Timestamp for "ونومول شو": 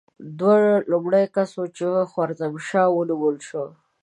2.95-3.65